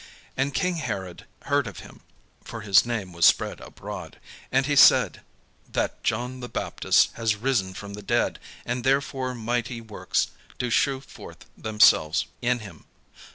And 0.35 0.51
king 0.51 0.77
Herod 0.77 1.27
heard 1.43 1.67
of 1.67 1.81
him; 1.81 2.01
(for 2.43 2.61
his 2.61 2.87
name 2.87 3.13
was 3.13 3.23
spread 3.23 3.59
abroad;) 3.61 4.19
and 4.51 4.65
he 4.65 4.75
said: 4.75 5.21
"That 5.71 6.03
John 6.03 6.39
the 6.39 6.49
Baptist 6.49 7.15
was 7.19 7.35
risen 7.35 7.75
from 7.75 7.93
the 7.93 8.01
dead, 8.01 8.39
and 8.65 8.83
therefore 8.83 9.35
mighty 9.35 9.79
works 9.79 10.29
do 10.57 10.71
shew 10.71 11.01
forth 11.01 11.45
themselves 11.55 12.25
in 12.41 12.61
him." 12.65 12.85